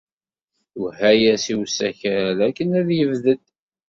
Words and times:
Twehha-as 0.71 1.45
i 1.53 1.55
usakal 1.61 2.37
akken 2.47 2.69
ad 2.79 2.89
yebded. 2.97 3.41